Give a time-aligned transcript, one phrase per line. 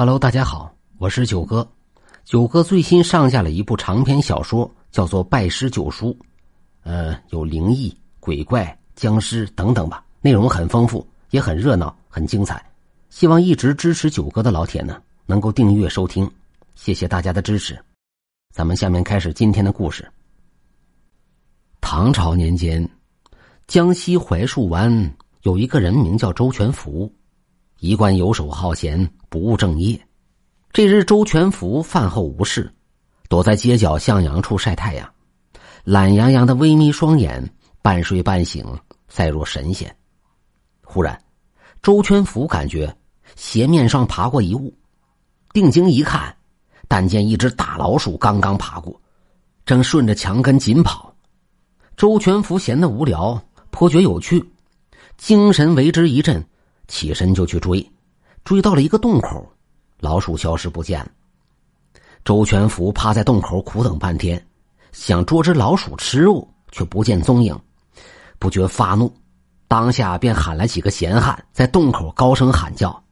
[0.00, 1.68] Hello，大家好，我是九哥。
[2.24, 6.12] 九哥最新上架了一部长篇小说，叫做《拜师九叔》，
[6.84, 12.64] 呃，有灵异、鬼怪、僵尸等等吧，内容很丰富，也很热闹，很精彩。
[13.10, 16.30] 希望一直支持九哥的老铁呢，能够订阅收听，
[16.76, 17.76] 谢谢大家的支持。
[18.54, 20.08] 咱们下面开始今天的故事。
[21.80, 22.88] 唐朝年间，
[23.66, 25.12] 江西槐树湾
[25.42, 27.12] 有一个人名叫周全福。
[27.80, 30.00] 一贯游手好闲，不务正业。
[30.72, 32.74] 这日，周全福饭后无事，
[33.28, 35.08] 躲在街角向阳处晒太阳，
[35.84, 38.66] 懒洋洋的微眯双眼，半睡半醒，
[39.06, 39.94] 赛若神仙。
[40.82, 41.22] 忽然，
[41.80, 42.92] 周全福感觉
[43.36, 44.76] 鞋面上爬过一物，
[45.52, 46.34] 定睛一看，
[46.88, 49.00] 但见一只大老鼠刚刚爬过，
[49.64, 51.14] 正顺着墙根紧跑。
[51.96, 54.44] 周全福闲得无聊，颇觉有趣，
[55.16, 56.44] 精神为之一振。
[56.88, 57.88] 起身就去追，
[58.44, 59.46] 追到了一个洞口，
[60.00, 61.10] 老鼠消失不见了。
[62.24, 64.44] 周全福趴在洞口苦等半天，
[64.92, 67.58] 想捉只老鼠吃肉，却不见踪影，
[68.38, 69.14] 不觉发怒，
[69.68, 73.02] 当下便喊来几个闲汉，在洞口高声喊叫：“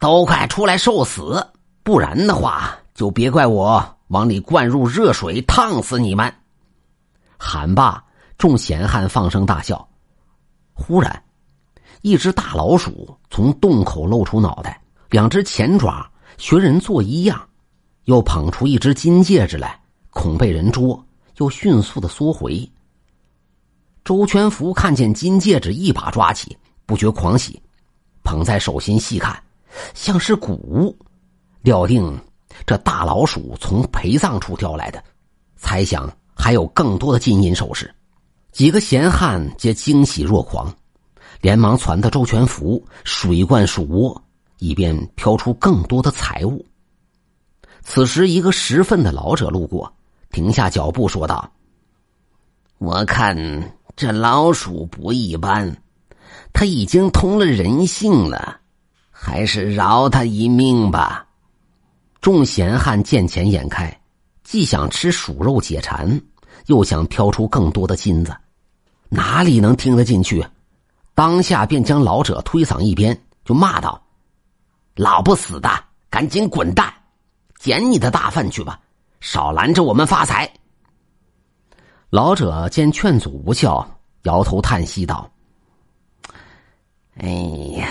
[0.00, 1.46] 都快出来受死！
[1.82, 6.34] 不然的话，就别怪我往里灌入热水烫死你们！”
[7.38, 8.02] 喊罢，
[8.38, 9.88] 众闲汉放声大笑。
[10.74, 11.22] 忽然。
[12.02, 17.40] 一只大老鼠从洞口露出脑袋，两只前爪学人做一样，
[18.04, 21.02] 又捧出一只金戒指来，恐被人捉，
[21.38, 22.68] 又迅速的缩回。
[24.04, 27.62] 周全福看见金戒指，一把抓起，不觉狂喜，
[28.24, 29.40] 捧在手心细看，
[29.94, 30.96] 像是古物，
[31.60, 32.20] 料定
[32.66, 35.02] 这大老鼠从陪葬处叼来的，
[35.54, 37.94] 猜想还有更多的金银首饰。
[38.50, 40.74] 几个闲汉皆惊喜若狂。
[41.40, 44.22] 连忙传到周全福水灌鼠窝，
[44.58, 46.64] 以便飘出更多的财物。
[47.82, 49.92] 此时，一个十分的老者路过，
[50.30, 51.52] 停下脚步说道
[52.78, 55.76] ：“我看这老鼠不一般，
[56.52, 58.60] 他已经通了人性了，
[59.10, 61.26] 还是饶他一命吧。”
[62.22, 64.00] 众闲汉见钱眼开，
[64.44, 66.20] 既想吃鼠肉解馋，
[66.66, 68.36] 又想飘出更多的金子，
[69.08, 70.46] 哪里能听得进去？
[71.14, 74.02] 当下便将老者推搡一边，就骂道
[74.96, 75.68] ：“老不死的，
[76.08, 76.92] 赶紧滚蛋，
[77.58, 78.80] 捡你的大粪去吧，
[79.20, 80.50] 少拦着我们发财。”
[82.08, 83.86] 老者见劝阻无效，
[84.22, 85.30] 摇头叹息道
[87.20, 87.88] ：“哎呀，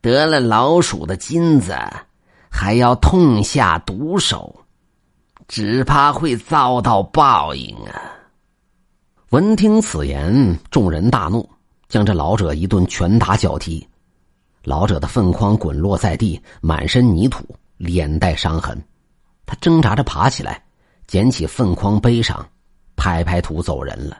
[0.00, 1.76] 得了老鼠的金子，
[2.48, 4.64] 还要痛下毒手，
[5.48, 8.00] 只怕会遭到报应啊！”
[9.30, 11.48] 闻听此言，众人大怒。
[11.88, 13.86] 将这老者一顿拳打脚踢，
[14.64, 17.44] 老者的粪筐滚落在地，满身泥土，
[17.76, 18.82] 脸带伤痕。
[19.44, 20.62] 他挣扎着爬起来，
[21.06, 22.44] 捡起粪筐背上，
[22.96, 24.18] 拍拍土走人了。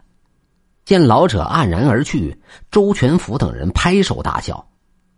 [0.85, 2.41] 见老者黯然而去，
[2.71, 4.65] 周全福等人拍手大笑，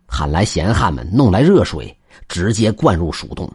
[0.07, 1.95] 喊来闲汉们弄来热水，
[2.27, 3.47] 直接灌入鼠洞，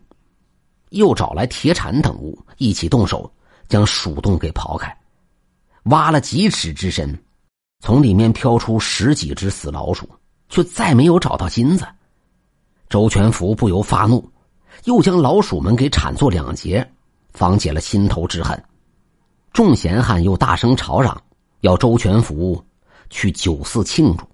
[0.91, 3.29] 又找来铁铲等物，一起动手
[3.67, 4.97] 将鼠洞给刨开，
[5.87, 7.19] 挖了几尺之深。
[7.85, 10.09] 从里面飘出十几只死老鼠，
[10.49, 11.87] 却再没有找到金子。
[12.89, 14.27] 周全福不由发怒，
[14.85, 16.91] 又将老鼠们给铲作两截，
[17.35, 18.65] 方解了心头之恨。
[19.53, 21.23] 众闲汉又大声吵嚷，
[21.61, 22.65] 要周全福
[23.11, 24.25] 去酒肆庆祝。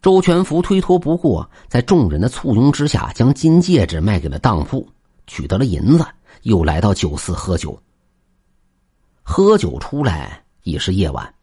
[0.00, 4.88] 周全福推脱不过，在众人的簇拥之下，将金戒指卖给了当铺，
[5.26, 6.06] 取得了银子，
[6.42, 7.76] 又来到酒肆喝酒。
[9.24, 11.34] 喝酒出来已是夜晚。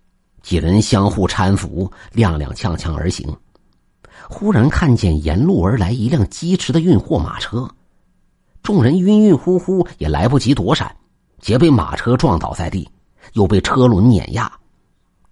[0.44, 3.36] 几人相互搀扶，踉踉跄跄而行。
[4.30, 7.68] 忽然看见沿路而来一辆疾驰的运货马车，
[8.62, 10.96] 众人晕晕乎乎，也来不及躲闪，
[11.40, 12.88] 皆被马车撞倒在地，
[13.34, 14.52] 又被车轮碾压。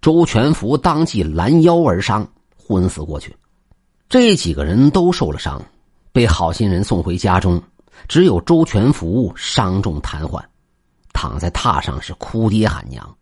[0.00, 3.36] 周全福当即拦腰而伤，昏死过去。
[4.08, 5.62] 这几个人都受了伤，
[6.10, 7.62] 被好心人送回家中，
[8.08, 10.42] 只有周全福伤重瘫痪，
[11.12, 13.16] 躺在榻上是哭爹喊娘。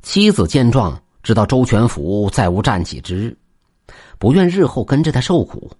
[0.00, 3.36] 妻子见状，知道周全福再无站起之日，
[4.18, 5.70] 不愿日后跟着他受苦，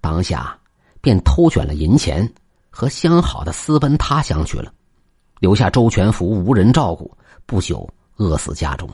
[0.00, 0.58] 当下
[1.00, 2.30] 便偷卷了银钱，
[2.68, 4.72] 和相好的私奔他乡去了，
[5.40, 7.16] 留下周全福无人照顾，
[7.46, 8.88] 不久饿死家中。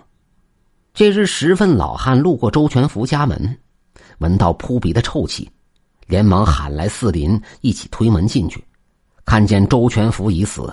[0.92, 3.58] 这日十分，老汉路过周全福家门，
[4.18, 5.50] 闻到扑鼻的臭气，
[6.06, 8.62] 连忙喊来四邻一起推门进去，
[9.24, 10.72] 看见周全福已死，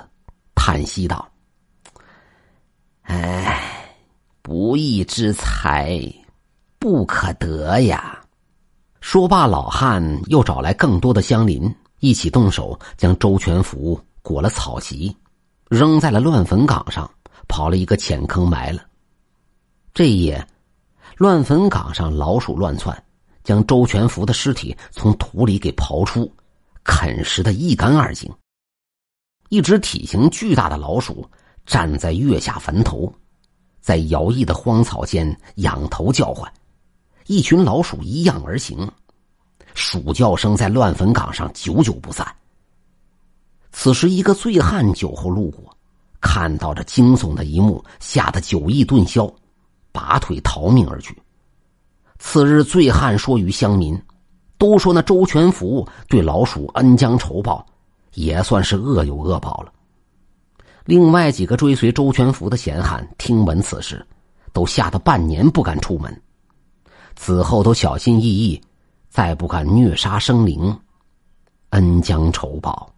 [0.54, 1.28] 叹息道
[3.04, 3.70] ：“哎。”
[4.44, 6.02] 不义之财，
[6.80, 8.20] 不可得呀！
[9.00, 15.16] 说罢，老汉又找来更多的乡邻，一起动手将周全福裹了草席，
[15.70, 17.10] 扔在了乱坟岗上，
[17.48, 18.82] 刨了一个浅坑埋了。
[19.94, 20.48] 这一夜，
[21.18, 23.04] 乱坟岗上老鼠乱窜，
[23.44, 26.32] 将周全福的尸体从土里给刨出，
[26.84, 28.28] 啃食的一干二净。
[29.50, 31.30] 一只体型巨大的老鼠
[31.64, 33.14] 站在月下坟头，
[33.82, 36.52] 在摇曳的荒草间仰头叫唤。
[37.28, 38.90] 一群老鼠一样而行，
[39.74, 42.26] 鼠叫声在乱坟岗上久久不散。
[43.72, 45.76] 此时，一个醉汉酒后路过，
[46.20, 49.32] 看到这惊悚的一幕，吓得酒意顿消，
[49.92, 51.18] 拔腿逃命而去。
[52.20, 54.00] 次日，醉汉说与乡民
[54.60, 57.66] ：“都说那周全福对老鼠恩将仇报，
[58.14, 59.72] 也算是恶有恶报了。”
[60.86, 64.06] 另外几个追随周全福的闲汉听闻此事，
[64.52, 66.22] 都吓得半年不敢出门。
[67.16, 68.62] 此后都小心翼翼，
[69.10, 70.76] 再不敢虐杀生灵，
[71.70, 72.92] 恩将仇报。